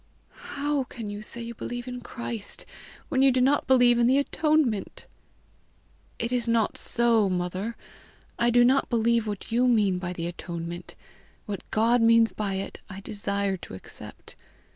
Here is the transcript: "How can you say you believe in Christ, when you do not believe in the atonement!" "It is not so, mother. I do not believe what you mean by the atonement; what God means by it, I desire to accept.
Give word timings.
"How 0.57 0.85
can 0.85 1.11
you 1.11 1.21
say 1.21 1.43
you 1.43 1.53
believe 1.53 1.87
in 1.87 2.01
Christ, 2.01 2.65
when 3.09 3.21
you 3.21 3.31
do 3.31 3.39
not 3.39 3.67
believe 3.67 3.99
in 3.99 4.07
the 4.07 4.17
atonement!" 4.17 5.05
"It 6.17 6.31
is 6.31 6.47
not 6.47 6.75
so, 6.75 7.29
mother. 7.29 7.75
I 8.39 8.49
do 8.49 8.65
not 8.65 8.89
believe 8.89 9.27
what 9.27 9.51
you 9.51 9.67
mean 9.67 9.99
by 9.99 10.13
the 10.13 10.25
atonement; 10.25 10.95
what 11.45 11.61
God 11.69 12.01
means 12.01 12.31
by 12.33 12.55
it, 12.55 12.79
I 12.89 13.01
desire 13.01 13.57
to 13.57 13.75
accept. 13.75 14.35